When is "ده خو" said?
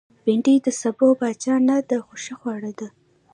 1.89-2.13